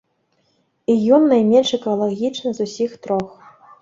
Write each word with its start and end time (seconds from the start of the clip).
І 0.93 0.95
ён 1.17 1.27
найменш 1.33 1.69
экалагічны 1.79 2.49
з 2.61 2.67
усіх 2.69 2.91
трох. 3.05 3.29